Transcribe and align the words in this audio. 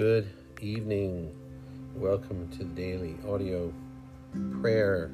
Good 0.00 0.30
evening. 0.62 1.30
Welcome 1.94 2.48
to 2.52 2.64
the 2.64 2.64
daily 2.64 3.18
audio 3.28 3.70
prayer. 4.62 5.10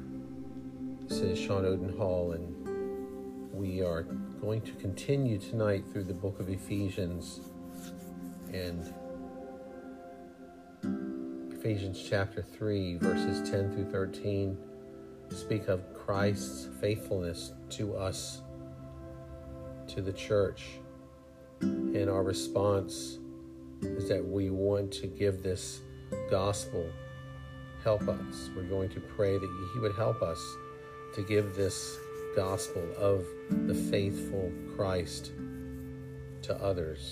This 1.01 1.19
is 1.19 1.37
Sean 1.37 1.65
Odenhall, 1.65 2.31
and 2.31 3.51
we 3.53 3.81
are 3.81 4.03
going 4.39 4.61
to 4.61 4.71
continue 4.75 5.39
tonight 5.39 5.83
through 5.91 6.05
the 6.05 6.13
book 6.13 6.39
of 6.39 6.47
Ephesians 6.47 7.41
and 8.53 8.93
Ephesians 11.51 12.01
chapter 12.09 12.41
3, 12.41 12.95
verses 12.99 13.49
10 13.49 13.73
through 13.73 13.91
13 13.91 14.57
speak 15.31 15.67
of 15.67 15.93
Christ's 15.93 16.69
faithfulness 16.79 17.51
to 17.71 17.93
us, 17.97 18.39
to 19.89 20.01
the 20.01 20.13
church, 20.13 20.79
and 21.59 22.09
our 22.09 22.23
response 22.23 23.19
is 23.81 24.09
that 24.09 24.25
we 24.25 24.49
want 24.49 24.91
to 24.93 25.07
give 25.07 25.43
this 25.43 25.81
gospel 26.29 26.85
help 27.83 28.07
us. 28.07 28.49
We're 28.55 28.63
going 28.63 28.89
to 28.89 28.99
pray 28.99 29.37
that 29.37 29.69
He 29.73 29.79
would 29.79 29.95
help 29.95 30.21
us 30.21 30.39
to 31.15 31.21
give 31.21 31.55
this 31.55 31.97
gospel 32.35 32.83
of 32.97 33.25
the 33.67 33.73
faithful 33.73 34.51
Christ 34.75 35.31
to 36.43 36.55
others. 36.61 37.09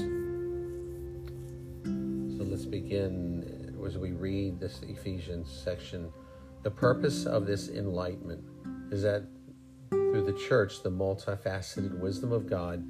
So 2.38 2.44
let's 2.44 2.66
begin 2.66 3.74
as 3.86 3.98
we 3.98 4.12
read 4.14 4.60
this 4.60 4.82
Ephesians 4.88 5.50
section. 5.50 6.12
The 6.64 6.72
purpose 6.72 7.26
of 7.26 7.46
this 7.46 7.70
enlightenment 7.70 8.44
is 8.92 9.04
that 9.04 9.28
through 9.92 10.26
the 10.26 10.38
church, 10.48 10.82
the 10.82 10.90
multifaceted 10.90 12.00
wisdom 12.00 12.32
of 12.32 12.50
God 12.50 12.84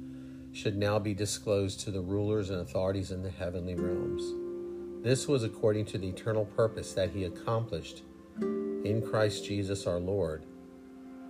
should 0.56 0.78
now 0.78 0.98
be 0.98 1.12
disclosed 1.12 1.80
to 1.80 1.90
the 1.90 2.00
rulers 2.00 2.48
and 2.48 2.62
authorities 2.62 3.10
in 3.10 3.22
the 3.22 3.30
heavenly 3.30 3.74
realms. 3.74 5.04
This 5.04 5.28
was 5.28 5.44
according 5.44 5.84
to 5.86 5.98
the 5.98 6.08
eternal 6.08 6.46
purpose 6.46 6.94
that 6.94 7.10
He 7.10 7.24
accomplished 7.24 8.04
in 8.40 9.06
Christ 9.06 9.44
Jesus 9.44 9.86
our 9.86 10.00
Lord, 10.00 10.46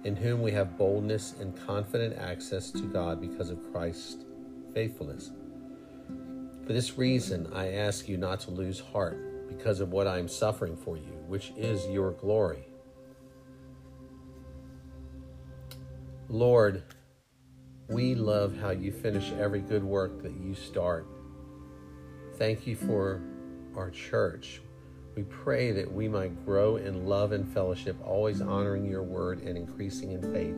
in 0.04 0.14
whom 0.14 0.42
we 0.42 0.52
have 0.52 0.78
boldness 0.78 1.34
and 1.40 1.58
confident 1.66 2.16
access 2.16 2.70
to 2.70 2.82
God 2.82 3.20
because 3.20 3.50
of 3.50 3.72
Christ's 3.72 4.24
faithfulness. 4.72 5.32
For 6.64 6.72
this 6.72 6.96
reason, 6.96 7.48
I 7.52 7.72
ask 7.72 8.08
you 8.08 8.16
not 8.16 8.38
to 8.40 8.52
lose 8.52 8.78
heart 8.78 9.48
because 9.48 9.80
of 9.80 9.90
what 9.90 10.06
I 10.06 10.20
am 10.20 10.28
suffering 10.28 10.76
for 10.76 10.96
you, 10.96 11.18
which 11.26 11.52
is 11.56 11.84
your 11.88 12.12
glory. 12.12 12.68
Lord, 16.28 16.84
we 17.88 18.14
love 18.14 18.56
how 18.56 18.70
you 18.70 18.90
finish 18.90 19.32
every 19.32 19.60
good 19.60 19.84
work 19.84 20.22
that 20.22 20.32
you 20.32 20.54
start. 20.54 21.06
Thank 22.34 22.66
you 22.66 22.74
for 22.74 23.22
our 23.76 23.90
church. 23.90 24.60
We 25.14 25.22
pray 25.22 25.70
that 25.72 25.90
we 25.90 26.08
might 26.08 26.44
grow 26.44 26.76
in 26.76 27.06
love 27.06 27.32
and 27.32 27.48
fellowship, 27.48 27.96
always 28.04 28.42
honoring 28.42 28.86
your 28.86 29.02
word 29.02 29.42
and 29.42 29.56
increasing 29.56 30.12
in 30.12 30.20
faith. 30.32 30.56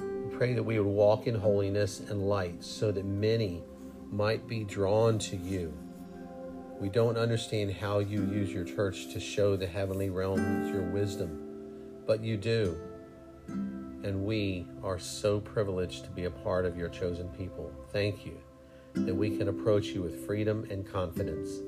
We 0.00 0.36
pray 0.36 0.54
that 0.54 0.62
we 0.62 0.78
would 0.78 0.88
walk 0.88 1.26
in 1.26 1.34
holiness 1.34 2.00
and 2.00 2.28
light 2.28 2.64
so 2.64 2.90
that 2.90 3.04
many 3.04 3.62
might 4.10 4.48
be 4.48 4.64
drawn 4.64 5.18
to 5.18 5.36
you. 5.36 5.72
We 6.80 6.88
don't 6.88 7.16
understand 7.16 7.72
how 7.72 7.98
you 7.98 8.22
use 8.22 8.50
your 8.50 8.64
church 8.64 9.12
to 9.12 9.20
show 9.20 9.56
the 9.56 9.66
heavenly 9.66 10.10
realms 10.10 10.70
your 10.70 10.82
wisdom, 10.82 12.02
but 12.06 12.24
you 12.24 12.36
do 12.36 12.76
and 14.04 14.24
we 14.24 14.66
are 14.82 14.98
so 14.98 15.40
privileged 15.40 16.04
to 16.04 16.10
be 16.10 16.24
a 16.24 16.30
part 16.30 16.64
of 16.64 16.76
your 16.76 16.88
chosen 16.88 17.28
people. 17.30 17.72
Thank 17.92 18.24
you 18.24 18.36
that 18.94 19.14
we 19.14 19.36
can 19.36 19.48
approach 19.48 19.88
you 19.88 20.02
with 20.02 20.26
freedom 20.26 20.66
and 20.70 20.86
confidence. 20.90 21.60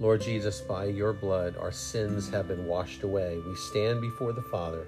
Lord 0.00 0.20
Jesus, 0.20 0.60
by 0.60 0.86
your 0.86 1.12
blood, 1.12 1.56
our 1.56 1.70
sins 1.70 2.28
have 2.30 2.48
been 2.48 2.66
washed 2.66 3.02
away. 3.02 3.38
We 3.46 3.54
stand 3.54 4.00
before 4.00 4.32
the 4.32 4.42
Father, 4.42 4.86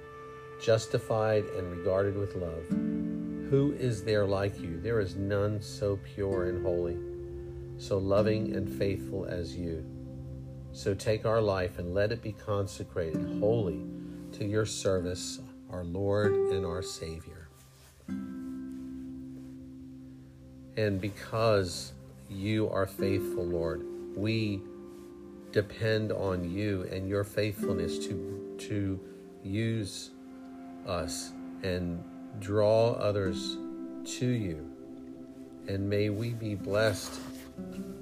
justified 0.60 1.44
and 1.56 1.70
regarded 1.70 2.16
with 2.16 2.34
love. 2.34 2.66
Who 3.50 3.76
is 3.78 4.02
there 4.02 4.26
like 4.26 4.60
you? 4.60 4.80
There 4.80 5.00
is 5.00 5.14
none 5.14 5.60
so 5.60 5.98
pure 6.14 6.48
and 6.48 6.64
holy, 6.64 6.96
so 7.78 7.98
loving 7.98 8.56
and 8.56 8.68
faithful 8.68 9.26
as 9.26 9.54
you. 9.54 9.84
So 10.72 10.94
take 10.94 11.24
our 11.24 11.40
life 11.40 11.78
and 11.78 11.94
let 11.94 12.10
it 12.10 12.20
be 12.20 12.32
consecrated 12.32 13.38
wholly 13.38 13.84
to 14.32 14.44
your 14.44 14.66
service 14.66 15.38
our 15.70 15.84
Lord 15.84 16.32
and 16.32 16.64
our 16.64 16.82
Savior. 16.82 17.48
And 20.76 21.00
because 21.00 21.92
you 22.28 22.68
are 22.70 22.86
faithful, 22.86 23.44
Lord, 23.44 23.84
we 24.16 24.60
depend 25.52 26.10
on 26.10 26.50
you 26.50 26.82
and 26.90 27.08
your 27.08 27.22
faithfulness 27.22 27.98
to, 28.06 28.56
to 28.58 29.00
use 29.44 30.10
us 30.86 31.32
and 31.62 32.02
draw 32.40 32.92
others 32.94 33.56
to 34.04 34.26
you. 34.26 34.68
And 35.68 35.88
may 35.88 36.10
we 36.10 36.30
be 36.30 36.54
blessed 36.54 37.20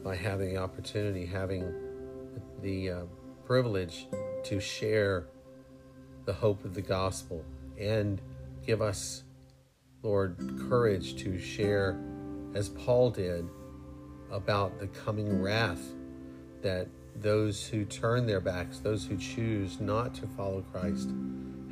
by 0.03 0.17
having 0.17 0.55
the 0.55 0.57
opportunity, 0.57 1.27
having 1.27 1.73
the 2.63 2.91
uh, 2.91 3.01
privilege 3.45 4.07
to 4.45 4.59
share 4.61 5.27
the 6.25 6.33
hope 6.33 6.65
of 6.65 6.75
the 6.75 6.83
gospel 6.83 7.45
and 7.79 8.21
give 8.65 8.81
us, 8.81 9.25
Lord, 10.03 10.37
courage 10.69 11.17
to 11.23 11.39
share, 11.39 11.99
as 12.55 12.69
Paul 12.69 13.11
did, 13.11 13.49
about 14.31 14.79
the 14.79 14.87
coming 14.89 15.43
wrath 15.43 15.83
that 16.63 16.89
those 17.17 17.67
who 17.67 17.85
turn 17.85 18.27
their 18.27 18.41
backs, 18.41 18.79
those 18.79 19.05
who 19.05 19.17
choose 19.17 19.81
not 19.81 20.15
to 20.15 20.27
follow 20.27 20.63
Christ, 20.73 21.11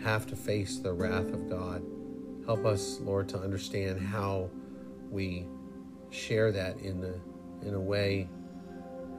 have 0.03 0.27
to 0.27 0.37
face 0.37 0.79
the 0.79 0.93
wrath 0.93 1.33
of 1.33 1.49
God. 1.49 1.83
Help 2.45 2.65
us, 2.65 2.99
Lord, 3.01 3.29
to 3.31 3.39
understand 3.39 4.01
how 4.01 4.51
we 5.11 5.47
share 6.11 6.53
that 6.53 6.79
in 6.79 7.01
the 7.01 7.15
in 7.63 7.75
a 7.75 7.81
way 7.81 8.29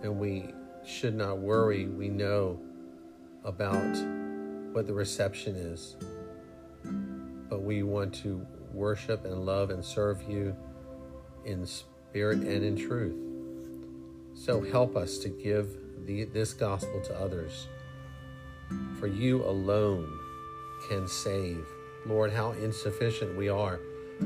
and 0.04 0.20
we 0.20 0.54
should 0.86 1.16
not 1.16 1.38
worry. 1.38 1.86
We 1.86 2.10
know 2.10 2.60
about 3.44 3.96
what 4.72 4.88
the 4.88 4.94
reception 4.94 5.56
is 5.56 5.96
but 7.52 7.62
we 7.64 7.84
want 7.84 8.14
to 8.14 8.48
worship 8.74 9.26
and 9.26 9.46
love 9.46 9.72
and 9.72 9.84
serve 9.84 10.24
you 10.24 10.56
in 11.44 11.66
spirit 11.66 12.40
and 12.40 12.64
in 12.64 12.78
truth. 12.78 13.14
So 14.34 14.62
help 14.62 14.96
us 14.96 15.18
to 15.20 15.28
give 15.28 15.68
the, 16.06 16.24
this 16.24 16.54
gospel 16.54 17.02
to 17.02 17.20
others. 17.20 17.68
For 19.00 19.08
you 19.08 19.44
alone 19.44 20.18
can 20.88 21.10
save. 21.10 21.66
Lord, 22.06 22.32
how 22.32 22.54
insufficient 22.54 23.38
we 23.38 23.50
are 23.50 23.82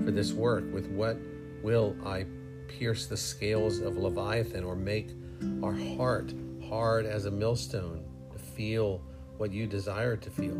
for 0.05 0.11
this 0.11 0.31
work. 0.31 0.63
With 0.71 0.85
what 0.91 1.17
will 1.63 1.95
I 2.05 2.27
pierce 2.67 3.07
the 3.07 3.17
scales 3.17 3.79
of 3.79 3.97
Leviathan 3.97 4.63
or 4.63 4.75
make 4.75 5.09
our 5.63 5.73
heart 5.97 6.31
hard 6.69 7.07
as 7.07 7.25
a 7.25 7.31
millstone 7.31 8.05
to 8.31 8.37
feel 8.37 9.01
what 9.37 9.51
you 9.51 9.67
desire 9.67 10.15
to 10.15 10.29
feel? 10.29 10.55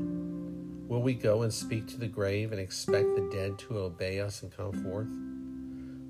Will 0.88 1.02
we 1.02 1.14
go 1.14 1.42
and 1.42 1.54
speak 1.54 1.88
to 1.88 1.98
the 1.98 2.08
grave 2.08 2.52
and 2.52 2.62
expect 2.62 3.16
the 3.16 3.30
dead 3.32 3.58
to 3.60 3.80
obey 3.80 4.20
us 4.20 4.44
and 4.44 4.56
come 4.56 4.72
forth? 4.84 5.08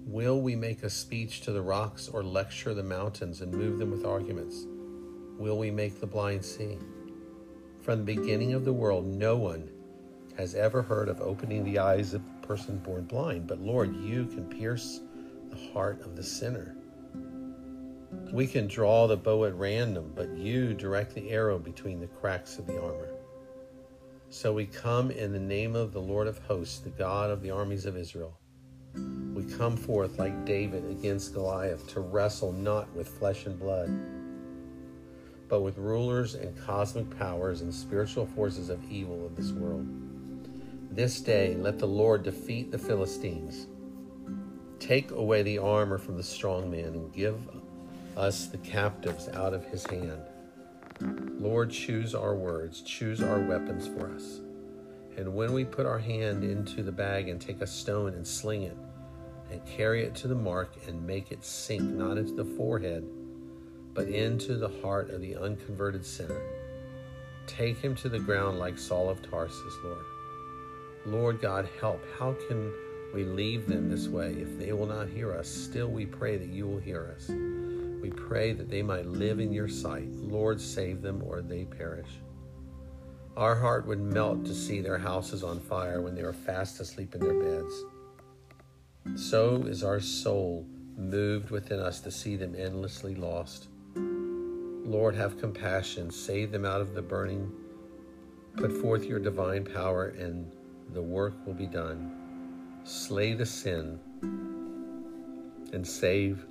Will 0.06 0.42
we 0.42 0.56
make 0.56 0.84
a 0.84 0.90
speech 0.90 1.42
to 1.42 1.52
the 1.52 1.62
rocks 1.62 2.10
or 2.10 2.24
lecture 2.24 2.74
the 2.74 2.84
mountains 2.84 3.42
and 3.42 3.54
move 3.54 3.80
them 3.80 3.92
with 3.92 4.06
arguments? 4.06 4.66
Will 5.38 5.58
we 5.58 5.72
make 5.72 6.00
the 6.00 6.08
blind 6.08 6.44
see? 6.44 6.78
From 7.82 8.00
the 8.00 8.16
beginning 8.16 8.54
of 8.54 8.66
the 8.66 8.74
world, 8.74 9.06
no 9.06 9.38
one 9.38 9.70
has 10.38 10.56
ever 10.56 10.82
heard 10.82 11.08
of 11.08 11.22
opening 11.22 11.64
the 11.64 11.80
eyes 11.80 12.14
of 12.14 12.22
a 12.22 12.48
person 12.48 12.78
born 12.80 13.06
blind, 13.06 13.48
but 13.48 13.60
Lord, 13.60 13.96
you 13.96 14.26
can 14.26 14.46
pierce 14.46 15.02
the 15.50 15.72
heart 15.72 16.02
of 16.02 16.16
the 16.16 16.24
sinner. 16.24 16.76
We 18.32 18.48
can 18.48 18.68
draw 18.68 19.08
the 19.08 19.18
bow 19.18 19.46
at 19.46 19.56
random, 19.56 20.12
but 20.16 20.30
you 20.36 20.74
direct 20.74 21.14
the 21.14 21.30
arrow 21.30 21.60
between 21.60 22.00
the 22.00 22.08
cracks 22.08 22.58
of 22.58 22.68
the 22.68 22.82
armor. 22.82 23.10
So 24.30 24.52
we 24.52 24.66
come 24.66 25.12
in 25.12 25.32
the 25.32 25.40
name 25.40 25.76
of 25.76 25.94
the 25.94 26.02
Lord 26.02 26.28
of 26.28 26.40
hosts, 26.40 26.80
the 26.80 26.90
God 26.90 27.30
of 27.30 27.42
the 27.42 27.52
armies 27.52 27.86
of 27.86 27.96
Israel. 27.96 28.38
We 29.34 29.44
come 29.44 29.78
forth 29.78 30.18
like 30.18 30.46
David 30.46 30.90
against 30.90 31.34
Goliath 31.34 31.88
to 31.94 32.00
wrestle 32.00 32.52
not 32.52 32.94
with 32.96 33.08
flesh 33.08 33.46
and 33.46 33.60
blood, 33.60 33.90
but 35.48 35.62
with 35.62 35.78
rulers 35.78 36.36
and 36.36 36.58
cosmic 36.66 37.18
powers 37.18 37.62
and 37.62 37.74
spiritual 37.74 38.26
forces 38.26 38.70
of 38.70 38.84
evil 38.92 39.26
of 39.26 39.36
this 39.36 39.52
world. 39.52 39.88
This 40.90 41.20
day, 41.20 41.56
let 41.56 41.78
the 41.78 41.88
Lord 41.88 42.24
defeat 42.24 42.72
the 42.72 42.78
Philistines. 42.78 43.68
Take 44.80 45.12
away 45.12 45.44
the 45.44 45.58
armor 45.58 45.98
from 45.98 46.18
the 46.18 46.24
strong 46.24 46.72
man 46.72 46.94
and 46.94 47.14
give 47.14 47.38
us 48.16 48.48
the 48.48 48.58
captives 48.60 49.30
out 49.30 49.54
of 49.54 49.66
his 49.66 49.86
hand. 49.86 50.22
Lord, 51.40 51.72
choose 51.72 52.16
our 52.16 52.36
words, 52.36 52.82
choose 52.82 53.22
our 53.22 53.40
weapons 53.40 53.88
for 53.88 54.10
us. 54.14 54.40
And 55.18 55.34
when 55.34 55.54
we 55.54 55.64
put 55.64 55.86
our 55.86 56.00
hand 56.00 56.44
into 56.44 56.84
the 56.84 56.92
bag 56.92 57.30
and 57.30 57.40
take 57.40 57.62
a 57.62 57.68
stone 57.68 58.14
and 58.14 58.26
sling 58.26 58.64
it 58.64 58.78
and 59.52 59.66
carry 59.66 60.04
it 60.04 60.16
to 60.16 60.28
the 60.28 60.36
mark 60.36 60.74
and 60.88 61.06
make 61.06 61.32
it 61.32 61.44
sink 61.44 61.84
not 61.84 62.18
into 62.18 62.34
the 62.34 62.46
forehead, 62.46 63.06
but 63.94 64.08
into 64.08 64.56
the 64.56 64.72
heart 64.82 65.10
of 65.10 65.22
the 65.22 65.36
unconverted 65.36 66.06
sinner. 66.06 66.42
Take 67.48 67.78
him 67.78 67.96
to 67.96 68.10
the 68.10 68.20
ground 68.20 68.60
like 68.60 68.78
Saul 68.78 69.10
of 69.10 69.22
Tarsus, 69.22 69.74
Lord. 69.84 70.06
Lord 71.06 71.42
God, 71.42 71.70
help. 71.80 72.02
How 72.18 72.36
can 72.48 72.74
we 73.14 73.24
leave 73.24 73.68
them 73.68 73.90
this 73.90 74.08
way 74.08 74.34
if 74.34 74.58
they 74.58 74.74
will 74.74 74.88
not 74.88 75.08
hear 75.08 75.34
us? 75.34 75.48
Still, 75.48 75.88
we 75.88 76.06
pray 76.06 76.38
that 76.38 76.50
you 76.50 76.68
will 76.68 76.80
hear 76.80 77.14
us. 77.16 77.30
We 78.06 78.12
pray 78.12 78.54
that 78.54 78.70
they 78.70 78.84
might 78.84 79.08
live 79.08 79.40
in 79.40 79.52
your 79.52 79.68
sight. 79.68 80.08
Lord, 80.12 80.62
save 80.62 81.02
them 81.02 81.24
or 81.26 81.42
they 81.42 81.66
perish. 81.66 82.20
Our 83.36 83.56
heart 83.56 83.88
would 83.88 84.00
melt 84.00 84.46
to 84.46 84.54
see 84.54 84.80
their 84.80 85.00
houses 85.00 85.44
on 85.44 85.60
fire 85.60 86.02
when 86.04 86.14
they 86.14 86.22
are 86.22 86.32
fast 86.32 86.80
asleep 86.80 87.16
in 87.16 87.22
their 87.22 87.34
beds. 87.34 87.74
So 89.16 89.64
is 89.64 89.84
our 89.84 90.00
soul 90.00 90.68
moved 90.96 91.50
within 91.50 91.80
us 91.80 92.00
to 92.02 92.12
see 92.12 92.36
them 92.36 92.54
endlessly 92.56 93.16
lost. 93.16 93.70
Lord, 93.96 95.16
have 95.16 95.40
compassion, 95.40 96.12
save 96.12 96.52
them 96.52 96.64
out 96.64 96.82
of 96.82 96.94
the 96.94 97.02
burning. 97.02 97.52
Put 98.56 98.72
forth 98.72 99.06
your 99.06 99.18
divine 99.18 99.66
power, 99.66 100.10
and 100.10 100.52
the 100.94 101.02
work 101.02 101.34
will 101.48 101.56
be 101.56 101.66
done. 101.66 102.12
Slay 102.84 103.34
the 103.34 103.48
sin 103.48 104.00
and 105.74 105.88
save 105.88 106.46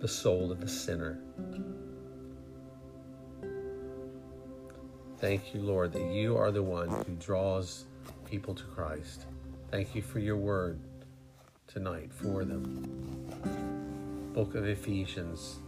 the 0.00 0.08
soul 0.08 0.52
of 0.52 0.60
the 0.60 0.68
sinner. 0.68 1.18
Thank 5.18 5.52
you, 5.52 5.60
Lord, 5.60 5.92
that 5.94 6.12
you 6.12 6.36
are 6.36 6.52
the 6.52 6.62
one 6.62 6.88
who 6.88 7.14
draws 7.18 7.86
people 8.24 8.54
to 8.54 8.62
Christ. 8.64 9.26
Thank 9.70 9.96
you 9.96 10.02
for 10.02 10.20
your 10.20 10.36
word 10.36 10.78
tonight 11.66 12.12
for 12.12 12.44
them. 12.44 12.84
Book 14.32 14.54
of 14.54 14.68
Ephesians, 14.68 15.58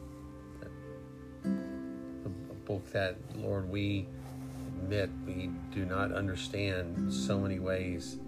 a 1.44 2.28
book 2.64 2.88
that, 2.92 3.16
Lord, 3.34 3.68
we 3.68 4.06
admit 4.82 5.10
we 5.26 5.50
do 5.74 5.84
not 5.84 6.12
understand 6.12 7.12
so 7.12 7.40
many 7.40 7.58
ways. 7.58 8.18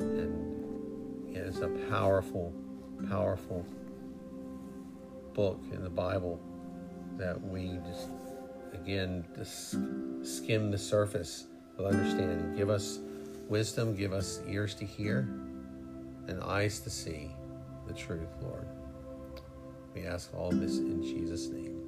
And 0.00 1.28
it 1.30 1.36
is 1.36 1.60
a 1.60 1.68
powerful, 1.90 2.54
powerful 3.10 3.66
book 5.34 5.60
in 5.72 5.82
the 5.82 5.90
Bible 5.90 6.40
that 7.18 7.40
we 7.40 7.78
just, 7.86 8.08
again, 8.72 9.24
just 9.36 9.76
skim 10.22 10.70
the 10.70 10.78
surface 10.78 11.44
of 11.78 11.86
understanding. 11.86 12.54
Give 12.56 12.70
us 12.70 13.00
wisdom, 13.48 13.94
give 13.94 14.12
us 14.12 14.40
ears 14.48 14.74
to 14.76 14.84
hear, 14.84 15.28
and 16.28 16.42
eyes 16.42 16.80
to 16.80 16.90
see 16.90 17.30
the 17.86 17.92
truth, 17.92 18.28
Lord. 18.40 18.66
We 19.94 20.06
ask 20.06 20.32
all 20.34 20.50
this 20.50 20.78
in 20.78 21.02
Jesus' 21.02 21.48
name. 21.48 21.80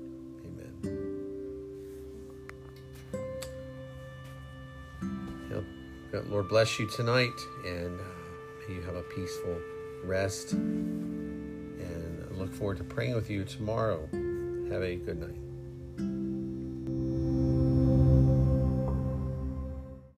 Amen. 0.44 1.16
Lord 6.30 6.48
bless 6.48 6.78
you 6.78 6.86
tonight, 6.88 7.38
and 7.64 7.98
may 8.68 8.74
you 8.74 8.82
have 8.82 8.96
a 8.96 9.02
peaceful 9.02 9.58
rest. 10.04 10.54
Look 12.36 12.52
forward 12.52 12.76
to 12.78 12.84
praying 12.84 13.14
with 13.14 13.30
you 13.30 13.44
tomorrow. 13.44 14.08
Have 14.70 14.82
a 14.82 14.96
good 14.96 15.20
night. 15.20 15.45